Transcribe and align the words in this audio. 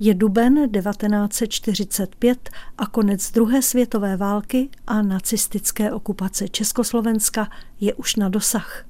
Je 0.00 0.14
duben 0.14 0.70
1945 0.70 2.50
a 2.78 2.86
konec 2.86 3.30
druhé 3.30 3.62
světové 3.62 4.16
války 4.16 4.68
a 4.86 5.02
nacistické 5.02 5.92
okupace 5.92 6.48
Československa 6.48 7.48
je 7.80 7.94
už 7.94 8.16
na 8.16 8.28
dosah. 8.28 8.84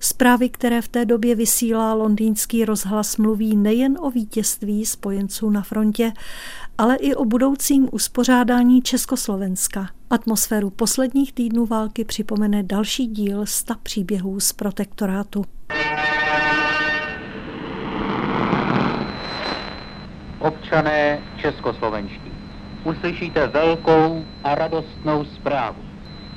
Zprávy, 0.00 0.48
které 0.48 0.82
v 0.82 0.88
té 0.88 1.04
době 1.04 1.34
vysílá 1.34 1.94
londýnský 1.94 2.64
rozhlas, 2.64 3.16
mluví 3.16 3.56
nejen 3.56 3.98
o 4.00 4.10
vítězství 4.10 4.86
spojenců 4.86 5.50
na 5.50 5.62
frontě, 5.62 6.12
ale 6.78 6.96
i 6.96 7.14
o 7.14 7.24
budoucím 7.24 7.88
uspořádání 7.92 8.82
Československa. 8.82 9.90
Atmosféru 10.10 10.70
posledních 10.70 11.32
týdnů 11.32 11.66
války 11.66 12.04
připomene 12.04 12.62
další 12.62 13.06
díl 13.06 13.46
sta 13.46 13.76
příběhů 13.82 14.40
z 14.40 14.52
protektorátu. 14.52 15.44
Občané 20.44 21.22
českoslovenští. 21.36 22.32
Uslyšíte 22.84 23.46
velkou 23.46 24.26
a 24.44 24.54
radostnou 24.54 25.24
zprávu. 25.24 25.82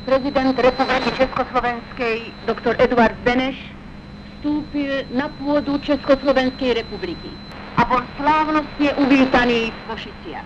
Prezident 0.06 0.60
Republiky 0.60 1.12
Československé 1.18 2.16
doktor 2.48 2.76
Eduard 2.80 3.16
Beneš 3.24 3.76
vstoupil 4.36 4.94
na 5.10 5.30
půdu 5.30 5.78
Československé 5.78 6.74
republiky 6.74 7.30
a 7.78 7.86
byl 7.86 8.04
slávnostně 8.18 8.94
uvítaný 8.94 9.72
v 9.72 9.90
Košiciach. 9.90 10.46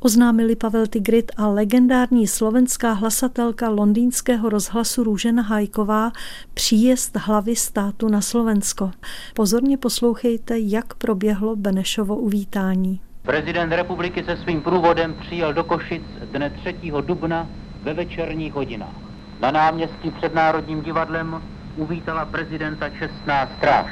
Oznámili 0.00 0.56
Pavel 0.56 0.86
Tigrit 0.86 1.32
a 1.36 1.48
legendární 1.48 2.26
slovenská 2.26 2.92
hlasatelka 2.92 3.68
londýnského 3.68 4.48
rozhlasu 4.48 5.04
Růžena 5.04 5.42
Hajková 5.42 6.12
příjezd 6.54 7.16
hlavy 7.16 7.56
státu 7.56 8.08
na 8.08 8.20
Slovensko. 8.20 8.90
Pozorně 9.34 9.78
poslouchejte, 9.78 10.58
jak 10.58 10.94
proběhlo 10.94 11.56
Benešovo 11.56 12.16
uvítání. 12.16 13.00
Prezident 13.22 13.72
republiky 13.72 14.24
se 14.24 14.36
svým 14.36 14.62
průvodem 14.62 15.14
přijel 15.14 15.54
do 15.54 15.64
Košic 15.64 16.02
dne 16.32 16.50
3. 16.50 16.74
dubna 17.00 17.46
ve 17.82 17.94
večerních 17.94 18.52
hodinách. 18.52 18.94
Na 19.40 19.50
náměstí 19.50 20.10
před 20.10 20.34
Národním 20.34 20.82
divadlem 20.82 21.42
uvítala 21.76 22.24
prezidenta 22.24 22.88
čestná 22.88 23.48
stráž. 23.58 23.86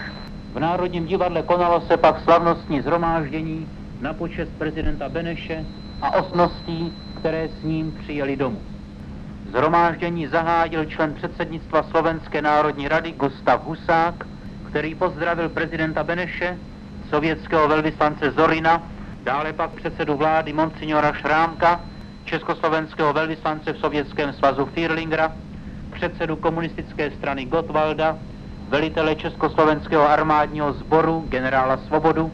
V 0.54 0.60
Národním 0.60 1.06
divadle 1.06 1.42
konalo 1.42 1.80
se 1.80 1.96
pak 1.96 2.20
slavnostní 2.20 2.80
zhromáždění 2.80 3.68
na 4.00 4.14
počest 4.14 4.50
prezidenta 4.58 5.08
Beneše 5.08 5.66
a 6.02 6.10
osností, 6.14 6.92
které 7.14 7.48
s 7.48 7.62
ním 7.62 7.92
přijeli 7.92 8.36
domů. 8.36 8.62
Zhromáždění 9.46 10.26
zahájil 10.26 10.84
člen 10.84 11.14
předsednictva 11.14 11.82
Slovenské 11.82 12.42
národní 12.42 12.88
rady 12.88 13.12
Gustav 13.12 13.66
Husák, 13.66 14.26
který 14.62 14.94
pozdravil 14.94 15.48
prezidenta 15.48 16.04
Beneše, 16.04 16.58
sovětského 17.10 17.68
velvyslance 17.68 18.30
Zorina 18.30 18.82
Dále 19.24 19.52
pak 19.52 19.70
předsedu 19.70 20.16
vlády 20.16 20.52
Monsignora 20.52 21.12
Šrámka, 21.12 21.80
československého 22.24 23.12
velvyslance 23.12 23.72
v 23.72 23.78
Sovětském 23.78 24.32
svazu 24.32 24.66
Firlingera, 24.66 25.32
předsedu 25.90 26.36
komunistické 26.36 27.10
strany 27.10 27.44
Gottwalda, 27.44 28.18
velitele 28.68 29.14
Československého 29.16 30.08
armádního 30.08 30.72
sboru 30.72 31.24
generála 31.28 31.76
Svobodu, 31.76 32.32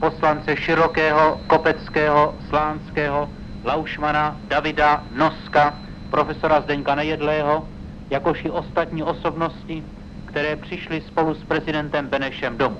poslance 0.00 0.56
Širokého, 0.56 1.40
Kopeckého, 1.46 2.34
Slánského, 2.48 3.30
Laušmana, 3.64 4.40
Davida, 4.48 5.04
Noska, 5.16 5.78
profesora 6.10 6.60
Zdeňka 6.60 6.94
Nejedlého, 6.94 7.68
jakož 8.10 8.44
i 8.44 8.50
ostatní 8.50 9.02
osobnosti, 9.02 9.84
které 10.24 10.56
přišly 10.56 11.02
spolu 11.06 11.34
s 11.34 11.44
prezidentem 11.44 12.06
Benešem 12.08 12.58
domů. 12.58 12.76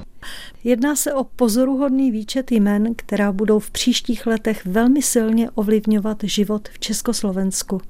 Jedná 0.65 0.97
se 0.97 1.15
o 1.15 1.25
pozoruhodný 1.25 2.11
výčet 2.11 2.53
jmen, 2.53 2.95
která 2.95 3.33
budou 3.33 3.59
v 3.59 3.71
příštích 3.71 4.27
letech 4.27 4.67
velmi 4.67 5.03
silně 5.03 5.51
ovlivňovat 5.51 6.19
život 6.23 6.69
v 6.69 6.79
Československu. 6.79 7.81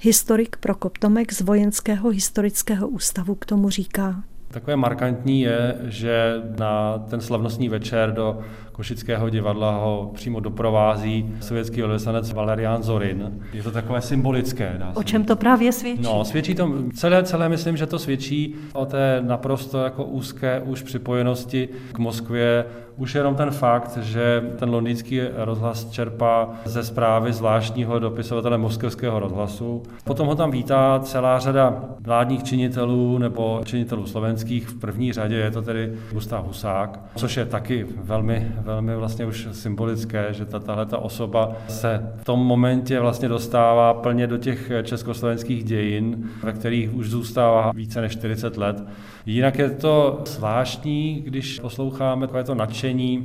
Historik 0.00 0.56
Prokop 0.56 0.98
Tomek 0.98 1.32
z 1.32 1.40
Vojenského 1.40 2.08
historického 2.08 2.88
ústavu 2.88 3.34
k 3.34 3.46
tomu 3.46 3.70
říká. 3.70 4.22
Takové 4.54 4.76
markantní 4.76 5.40
je, 5.40 5.74
že 5.84 6.42
na 6.58 6.98
ten 6.98 7.20
slavnostní 7.20 7.68
večer 7.68 8.12
do 8.12 8.38
Košického 8.72 9.30
divadla 9.30 9.78
ho 9.78 10.10
přímo 10.14 10.40
doprovází 10.40 11.34
sovětský 11.40 11.80
velvyslanec 11.80 12.32
Valerian 12.32 12.82
Zorin. 12.82 13.40
Je 13.52 13.62
to 13.62 13.70
takové 13.70 14.00
symbolické. 14.00 14.74
Dá 14.78 14.92
o 14.94 15.02
čem 15.02 15.24
to 15.24 15.36
právě 15.36 15.72
svědčí? 15.72 16.02
No, 16.02 16.24
svědčí 16.24 16.54
to, 16.54 16.72
celé, 16.94 17.22
celé 17.22 17.48
myslím, 17.48 17.76
že 17.76 17.86
to 17.86 17.98
svědčí 17.98 18.54
o 18.72 18.86
té 18.86 19.22
naprosto 19.26 19.78
jako 19.78 20.04
úzké 20.04 20.60
už 20.60 20.82
připojenosti 20.82 21.68
k 21.92 21.98
Moskvě. 21.98 22.64
Už 22.96 23.14
jenom 23.14 23.34
ten 23.34 23.50
fakt, 23.50 23.98
že 24.02 24.42
ten 24.58 24.70
londýnský 24.70 25.20
rozhlas 25.36 25.90
čerpá 25.90 26.50
ze 26.64 26.84
zprávy 26.84 27.32
zvláštního 27.32 27.98
dopisovatele 27.98 28.58
moskevského 28.58 29.20
rozhlasu. 29.20 29.82
Potom 30.04 30.26
ho 30.26 30.34
tam 30.34 30.50
vítá 30.50 31.00
celá 31.02 31.38
řada 31.38 31.84
vládních 32.00 32.42
činitelů 32.42 33.18
nebo 33.18 33.60
činitelů 33.64 34.06
slovenských. 34.06 34.68
V 34.68 34.80
první 34.80 35.12
řadě 35.12 35.36
je 35.36 35.50
to 35.50 35.62
tedy 35.62 35.92
Gustav 36.12 36.46
Husák, 36.46 37.00
což 37.16 37.36
je 37.36 37.46
taky 37.46 37.86
velmi 38.02 38.52
velmi 38.60 38.96
vlastně 38.96 39.26
už 39.26 39.48
symbolické, 39.52 40.26
že 40.30 40.44
tahle 40.44 40.86
ta 40.86 40.98
osoba 40.98 41.52
se 41.68 42.12
v 42.16 42.24
tom 42.24 42.40
momentě 42.40 43.00
vlastně 43.00 43.28
dostává 43.28 43.94
plně 43.94 44.26
do 44.26 44.38
těch 44.38 44.72
československých 44.82 45.64
dějin, 45.64 46.30
ve 46.42 46.52
kterých 46.52 46.94
už 46.94 47.10
zůstává 47.10 47.72
více 47.74 48.00
než 48.00 48.12
40 48.12 48.56
let. 48.56 48.84
Jinak 49.26 49.58
je 49.58 49.70
to 49.70 50.22
zvláštní, 50.26 51.22
když 51.26 51.60
posloucháme 51.60 52.26
takové 52.26 52.44
to 52.44 52.54
nadšení 52.54 52.83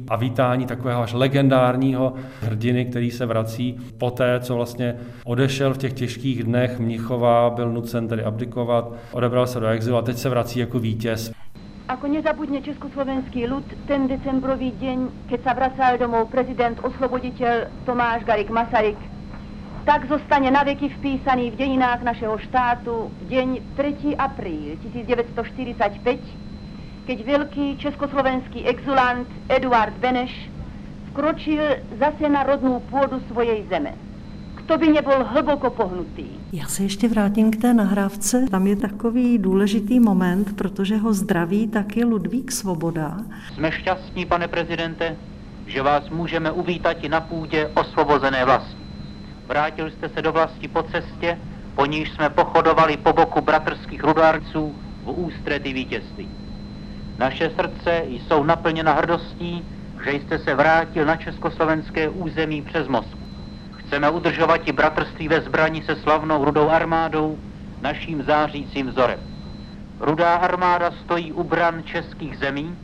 a 0.09 0.15
vítání 0.15 0.65
takového 0.65 1.01
až 1.01 1.13
legendárního 1.13 2.13
hrdiny, 2.41 2.85
který 2.85 3.11
se 3.11 3.25
vrací 3.25 3.79
po 3.97 4.11
té, 4.11 4.39
co 4.39 4.55
vlastně 4.55 4.95
odešel 5.25 5.73
v 5.73 5.77
těch 5.77 5.93
těžkých 5.93 6.43
dnech 6.43 6.79
Mnichova, 6.79 7.49
byl 7.49 7.71
nucen 7.71 8.07
tedy 8.07 8.23
abdikovat, 8.23 8.93
odebral 9.11 9.47
se 9.47 9.59
do 9.59 9.67
exilu 9.67 9.97
a 9.97 10.01
teď 10.01 10.17
se 10.17 10.29
vrací 10.29 10.59
jako 10.59 10.79
vítěz. 10.79 11.31
Ako 11.89 12.05
nezabudne 12.05 12.61
československý 12.61 13.49
ľud 13.49 13.65
ten 13.89 14.05
decembrový 14.05 14.77
deň, 14.77 15.25
keď 15.25 15.39
sa 15.41 15.57
vracal 15.57 15.97
domov 15.97 16.29
prezident 16.29 16.77
osloboditeľ 16.85 17.65
Tomáš 17.81 18.21
Garik 18.29 18.53
Masaryk, 18.53 19.01
tak 19.89 20.05
zostane 20.05 20.53
naveky 20.53 20.85
vpísaný 21.01 21.49
v 21.49 21.65
dejinách 21.65 22.05
našeho 22.05 22.37
štátu 22.45 23.09
deň 23.25 23.73
3. 23.73 24.21
apríl 24.21 24.77
1945, 24.85 26.48
keď 27.09 27.25
veľký 27.25 27.81
československý 27.81 28.69
exulant 28.69 29.25
Eduard 29.49 29.97
Beneš 29.97 30.29
vkročil 31.09 31.81
zase 31.97 32.29
na 32.29 32.45
rodnú 32.45 32.85
pôdu 32.93 33.17
svojej 33.33 33.65
zeme. 33.65 33.97
Kto 34.61 34.77
by 34.77 34.93
nebol 34.93 35.25
hlboko 35.25 35.73
pohnutý, 35.73 36.37
já 36.53 36.65
se 36.65 36.83
ještě 36.83 37.07
vrátím 37.07 37.51
k 37.51 37.61
té 37.61 37.73
nahrávce. 37.73 38.45
Tam 38.51 38.67
je 38.67 38.75
takový 38.75 39.37
důležitý 39.37 39.99
moment, 39.99 40.55
protože 40.55 40.97
ho 40.97 41.13
zdraví 41.13 41.67
taky 41.67 42.05
Ludvík 42.05 42.51
Svoboda. 42.51 43.17
Jsme 43.53 43.71
šťastní, 43.71 44.25
pane 44.25 44.47
prezidente, 44.47 45.15
že 45.67 45.81
vás 45.81 46.09
můžeme 46.09 46.51
uvítat 46.51 46.97
i 47.01 47.09
na 47.09 47.21
půdě 47.21 47.71
osvobozené 47.73 48.45
vlasti. 48.45 48.83
Vrátil 49.47 49.91
jste 49.91 50.09
se 50.09 50.21
do 50.21 50.31
vlasti 50.31 50.67
po 50.67 50.83
cestě, 50.83 51.39
po 51.75 51.85
níž 51.85 52.11
jsme 52.11 52.29
pochodovali 52.29 52.97
po 52.97 53.13
boku 53.13 53.41
bratrských 53.41 54.03
rudárců 54.03 54.75
v 55.03 55.09
ústrety 55.09 55.73
vítězství. 55.73 56.38
Naše 57.19 57.49
srdce 57.49 58.03
jsou 58.07 58.43
naplněna 58.43 58.93
hrdostí, 58.93 59.65
že 60.05 60.11
jste 60.11 60.39
se 60.39 60.55
vrátil 60.55 61.05
na 61.05 61.15
československé 61.15 62.09
území 62.09 62.61
přes 62.61 62.87
Moskvu. 62.87 63.19
Chceme 63.71 64.09
udržovat 64.09 64.61
i 64.67 64.71
bratrství 64.71 65.27
ve 65.27 65.41
zbraní 65.41 65.81
se 65.81 65.95
slavnou 65.95 66.45
rudou 66.45 66.69
armádou, 66.69 67.39
naším 67.81 68.23
zářícím 68.23 68.87
vzorem. 68.87 69.19
Rudá 69.99 70.35
armáda 70.35 70.91
stojí 70.91 71.33
u 71.33 71.43
bran 71.43 71.83
českých 71.83 72.37
zemí 72.37 72.77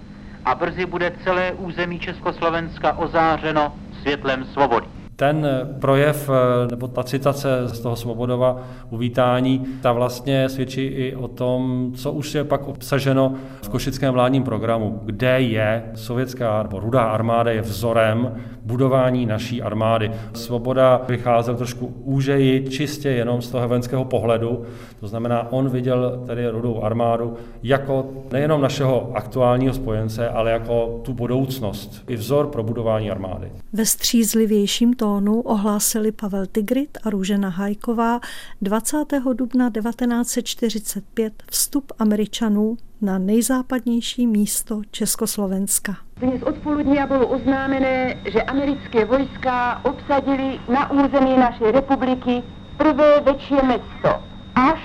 a 0.46 0.56
brzy 0.56 0.85
bude 0.85 1.12
celé 1.23 1.53
území 1.53 2.00
Československa 2.00 2.97
ozářeno 2.97 3.73
světlem 4.02 4.46
svobody. 4.46 4.88
Ten 5.16 5.47
projev 5.79 6.29
eh, 6.29 6.67
nebo 6.72 6.88
ta 6.88 7.03
citace 7.03 7.67
z 7.67 7.79
toho 7.79 7.96
Svobodova 7.96 8.64
uvítání, 8.90 9.66
ta 9.82 9.91
vlastně 9.91 10.50
svědčí 10.50 10.82
i 10.82 11.16
o 11.16 11.28
tom, 11.28 11.91
co 11.96 12.12
už 12.12 12.35
je 12.35 12.44
pak 12.44 12.67
obsaženo 12.67 13.34
v 13.62 13.70
košickém 13.70 14.14
vládním 14.14 14.44
programu, 14.44 15.00
kde 15.03 15.41
je 15.41 15.84
sovětská 15.96 16.64
nebo 16.64 16.79
rudá 16.79 17.03
armáda 17.03 17.52
je 17.52 17.62
vzorem 17.62 18.32
budování 18.66 19.26
naší 19.26 19.62
armády. 19.62 20.12
Svoboda 20.34 21.02
vycházel 21.08 21.56
trošku 21.56 21.85
úžeji, 21.85 22.70
čistě 22.70 23.09
jenom 23.09 23.41
z 23.41 23.50
toho 23.50 23.67
vojenského 23.67 24.06
pohledu, 24.06 24.66
to 25.00 25.08
znamená, 25.08 25.52
on 25.52 25.70
viděl 25.70 26.23
tedy 26.26 26.50
rudou 26.50 26.84
armádu 26.84 27.34
jako 27.64 28.09
nejenom 28.32 28.62
našeho 28.62 29.12
aktuálního 29.14 29.73
spojence, 29.73 30.29
ale 30.29 30.52
jako 30.52 31.02
tu 31.03 31.14
budoucnost, 31.14 32.03
i 32.08 32.16
vzor 32.16 32.47
pro 32.47 32.64
budování 32.64 33.12
armády. 33.12 33.52
Ve 33.73 33.85
střízlivějším 33.85 34.94
tónu 35.05 35.41
ohlásili 35.41 36.11
Pavel 36.11 36.46
Tigrit 36.46 36.97
a 37.03 37.09
Růžena 37.09 37.49
Hajková 37.49 38.19
20. 38.61 38.97
dubna 39.34 39.69
1945 39.69 41.43
vstup 41.52 41.91
Američanů 41.99 42.78
na 43.02 43.17
nejzápadnější 43.17 44.28
místo 44.28 44.81
Československa. 44.91 45.97
Dnes 46.17 46.41
odpoledne 46.43 47.07
bylo 47.07 47.28
oznámené, 47.28 48.22
že 48.31 48.41
americké 48.43 49.05
vojska 49.05 49.81
obsadili 49.85 50.59
na 50.73 50.91
území 50.91 51.37
naší 51.37 51.63
republiky 51.63 52.43
prvé 52.78 53.22
větší 53.22 53.55
město 53.66 54.09
až 54.55 54.79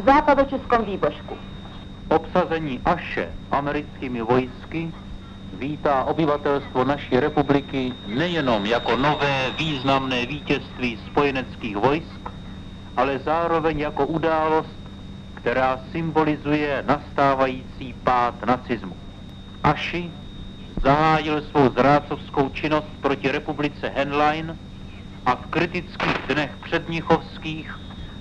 v 0.00 0.04
západočeskom 0.04 0.84
výbožku. 0.84 1.34
Obsazení 2.08 2.80
Aše 2.84 3.32
americkými 3.50 4.22
vojsky 4.22 4.92
vítá 5.52 6.04
obyvatelstvo 6.04 6.84
naší 6.84 7.20
republiky 7.20 7.92
nejenom 8.06 8.66
jako 8.66 8.96
nové 8.96 9.50
významné 9.58 10.26
vítězství 10.26 10.98
spojeneckých 11.10 11.76
vojsk, 11.76 12.28
ale 12.96 13.18
zároveň 13.18 13.78
jako 13.80 14.06
událost, 14.06 14.80
která 15.34 15.80
symbolizuje 15.92 16.82
nastávající 16.86 17.94
pád 18.04 18.46
nacismu. 18.46 18.96
Aši 19.62 20.10
zahájil 20.82 21.42
svou 21.42 21.70
zrácovskou 21.70 22.48
činnost 22.48 22.88
proti 23.00 23.30
republice 23.30 23.92
Henlein 23.96 24.56
a 25.26 25.36
v 25.36 25.46
kritických 25.46 26.18
dnech 26.28 26.56
přednichovských 26.64 27.76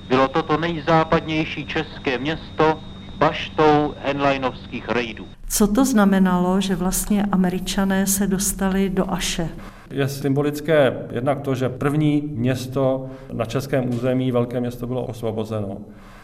bylo 0.10 0.28
toto 0.28 0.58
nejzápadnější 0.58 1.66
české 1.66 2.18
město 2.18 2.82
baštou 3.18 3.85
Henleinovských 4.16 4.90
rejdů. 4.90 5.26
Co 5.50 5.68
to 5.68 5.86
znamenalo, 5.86 6.62
že 6.62 6.76
vlastně 6.76 7.24
američané 7.32 8.08
se 8.08 8.28
dostali 8.28 8.90
do 8.90 9.12
Aše? 9.12 9.50
Je 9.92 10.08
symbolické 10.08 10.94
jednak 11.12 11.42
to, 11.42 11.56
že 11.56 11.70
první 11.70 12.24
město 12.32 13.10
na 13.34 13.46
českém 13.46 13.90
území, 13.90 14.32
velké 14.32 14.60
město, 14.60 14.88
bylo 14.88 15.06
osvobozeno. 15.06 15.78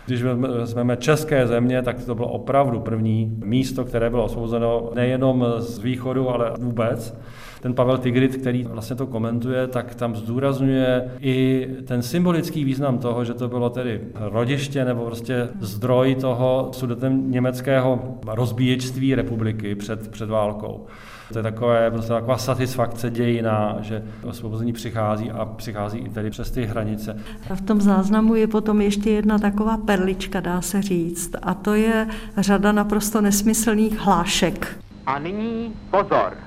Když 0.05 0.23
vezmeme 0.23 0.97
české 0.97 1.47
země, 1.47 1.81
tak 1.81 2.05
to 2.05 2.15
bylo 2.15 2.27
opravdu 2.27 2.79
první 2.79 3.37
místo, 3.45 3.85
které 3.85 4.09
bylo 4.09 4.23
osvobozeno 4.23 4.91
nejenom 4.95 5.45
z 5.57 5.79
východu, 5.79 6.29
ale 6.29 6.51
vůbec. 6.59 7.17
Ten 7.61 7.73
Pavel 7.73 7.97
Tigrit, 7.97 8.35
který 8.35 8.63
vlastně 8.63 8.95
to 8.95 9.07
komentuje, 9.07 9.67
tak 9.67 9.95
tam 9.95 10.15
zdůrazňuje 10.15 11.11
i 11.19 11.67
ten 11.85 12.01
symbolický 12.01 12.63
význam 12.63 12.97
toho, 12.97 13.25
že 13.25 13.33
to 13.33 13.47
bylo 13.47 13.69
tedy 13.69 14.01
rodiště 14.15 14.85
nebo 14.85 15.05
prostě 15.05 15.49
zdroj 15.59 16.15
toho 16.15 16.69
sudetem 16.71 17.31
německého 17.31 18.17
rozbíječství 18.27 19.15
republiky 19.15 19.75
před, 19.75 20.11
před 20.11 20.29
válkou. 20.29 20.85
To 21.31 21.39
je 21.39 21.43
takové, 21.43 21.91
prostě 21.91 22.09
taková 22.09 22.37
satisfakce 22.37 23.09
dějina, 23.09 23.77
že 23.81 24.03
osvobození 24.23 24.73
přichází 24.73 25.31
a 25.31 25.45
přichází 25.45 25.97
i 25.97 26.09
tedy 26.09 26.29
přes 26.29 26.51
ty 26.51 26.65
hranice. 26.65 27.23
A 27.49 27.55
v 27.55 27.61
tom 27.61 27.81
záznamu 27.81 28.35
je 28.35 28.47
potom 28.47 28.81
ještě 28.81 29.09
jedna 29.11 29.39
taková 29.39 29.77
perlička, 29.77 30.39
dá 30.39 30.61
se 30.61 30.81
říct, 30.81 31.35
a 31.41 31.53
to 31.53 31.73
je 31.73 32.07
řada 32.37 32.71
naprosto 32.71 33.21
nesmyslných 33.21 33.99
hlášek. 33.99 34.77
A 35.05 35.19
nyní 35.19 35.73
pozor. 35.91 36.37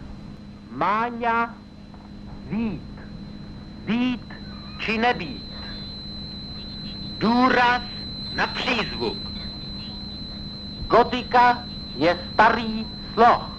Máňa 0.70 1.54
vít. 2.50 2.80
Být 3.86 4.24
či 4.78 4.98
nebýt. 4.98 5.44
Důraz 7.18 7.82
na 8.36 8.46
přízvuk. 8.46 9.18
Gotika 10.88 11.64
je 11.96 12.18
starý 12.32 12.86
sloh 13.14 13.53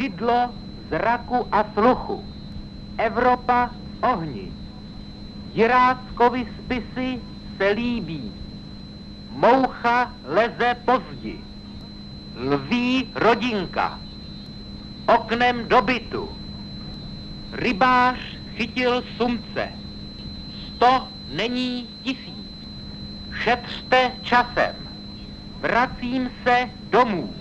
čidlo 0.00 0.48
zraku 0.88 1.44
a 1.52 1.60
sluchu. 1.76 2.24
Evropa 2.96 3.70
ohni. 4.00 4.48
Jiráckovi 5.52 6.48
spisy 6.56 7.20
se 7.56 7.68
líbí. 7.68 8.32
Moucha 9.30 10.12
leze 10.24 10.76
pozdi. 10.84 11.36
Lví 12.36 13.12
rodinka. 13.14 14.00
Oknem 15.06 15.68
do 15.68 15.82
bytu. 15.82 16.28
Rybář 17.52 18.18
chytil 18.56 19.04
sumce. 19.16 19.68
Sto 20.66 21.08
není 21.28 21.88
tisíc. 22.02 22.48
Šetřte 23.44 24.12
časem. 24.22 24.76
Vracím 25.60 26.30
se 26.44 26.70
domů. 26.90 27.34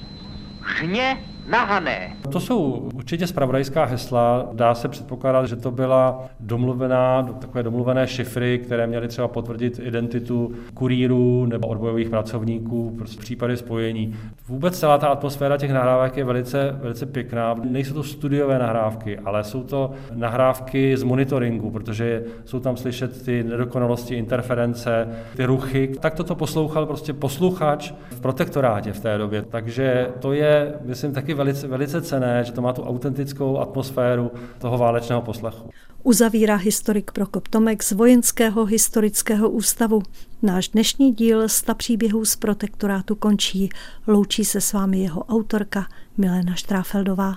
Žně 0.80 1.29
nahané. 1.50 2.16
To 2.32 2.40
jsou 2.40 2.90
určitě 3.10 3.28
spravodajská 3.28 3.86
hesla. 3.86 4.50
Dá 4.54 4.76
se 4.76 4.88
předpokládat, 4.88 5.46
že 5.46 5.56
to 5.56 5.72
byla 5.72 6.26
domluvená, 6.40 7.24
takové 7.24 7.64
domluvené 7.64 8.08
šifry, 8.08 8.60
které 8.64 8.88
měly 8.88 9.08
třeba 9.08 9.28
potvrdit 9.28 9.80
identitu 9.84 10.52
kurýrů 10.74 11.46
nebo 11.46 11.68
odbojových 11.68 12.10
pracovníků 12.10 12.94
prostě 12.98 13.18
v 13.18 13.20
případě 13.20 13.58
spojení. 13.58 14.16
Vůbec 14.48 14.80
celá 14.80 14.98
ta 14.98 15.08
atmosféra 15.08 15.58
těch 15.58 15.72
nahrávek 15.72 16.18
je 16.18 16.24
velice, 16.24 16.76
velice 16.82 17.06
pěkná. 17.06 17.56
Nejsou 17.64 17.94
to 17.94 18.04
studiové 18.04 18.60
nahrávky, 18.60 19.20
ale 19.20 19.44
jsou 19.44 19.64
to 19.64 19.92
nahrávky 20.14 20.98
z 20.98 21.04
monitoringu, 21.04 21.72
protože 21.72 22.24
jsou 22.46 22.60
tam 22.60 22.78
slyšet 22.78 23.26
ty 23.26 23.44
nedokonalosti, 23.44 24.16
interference, 24.16 25.08
ty 25.36 25.46
ruchy. 25.46 25.92
Tak 26.00 26.16
toto 26.16 26.36
poslouchal 26.36 26.86
prostě 26.86 27.14
posluchač 27.14 27.92
v 28.12 28.20
protektorátě 28.20 28.94
v 28.94 29.00
té 29.00 29.18
době. 29.18 29.42
Takže 29.42 30.10
to 30.20 30.34
je, 30.34 30.74
myslím, 30.86 31.14
taky 31.14 31.34
velice, 31.34 31.68
velice 31.68 32.02
cené, 32.02 32.44
že 32.44 32.52
to 32.52 32.62
má 32.62 32.74
tu 32.74 32.82
autentickou 33.00 33.58
atmosféru 33.58 34.32
toho 34.60 34.78
válečného 34.78 35.22
poslechu. 35.22 35.70
Uzavírá 36.04 36.56
historik 36.56 37.12
Prokop 37.12 37.48
Tomek 37.48 37.84
z 37.84 37.92
Vojenského 37.92 38.66
historického 38.66 39.50
ústavu. 39.50 40.02
Náš 40.42 40.70
dnešní 40.70 41.14
díl 41.14 41.50
sta 41.50 41.74
příběhů 41.74 42.26
z 42.26 42.36
protektorátu 42.36 43.16
končí. 43.16 43.70
Loučí 44.08 44.46
se 44.46 44.62
s 44.62 44.74
vámi 44.74 45.00
jeho 45.00 45.24
autorka 45.24 45.86
Milena 46.18 46.56
Štráfeldová. 46.56 47.36